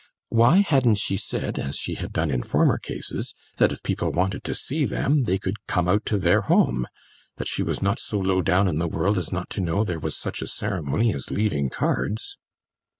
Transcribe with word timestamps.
Why 0.29 0.61
hadn't 0.61 0.95
she 0.97 1.15
said, 1.15 1.59
as 1.59 1.75
she 1.77 1.93
had 1.93 2.11
done 2.11 2.31
in 2.31 2.41
former 2.41 2.79
cases, 2.79 3.35
that 3.57 3.71
if 3.71 3.83
people 3.83 4.11
wanted 4.11 4.43
to 4.45 4.55
see 4.55 4.83
them 4.83 5.25
they 5.25 5.37
could 5.37 5.67
come 5.67 5.87
out 5.87 6.07
to 6.07 6.17
their 6.17 6.41
home; 6.41 6.87
that 7.37 7.47
she 7.47 7.61
was 7.61 7.83
not 7.83 7.99
so 7.99 8.17
low 8.17 8.41
down 8.41 8.67
in 8.67 8.79
the 8.79 8.87
world 8.89 9.19
as 9.19 9.31
not 9.31 9.51
to 9.51 9.61
know 9.61 9.83
there 9.83 9.99
was 9.99 10.17
such 10.17 10.41
a 10.41 10.47
ceremony 10.47 11.13
as 11.13 11.29
leaving 11.29 11.69
cards? 11.69 12.39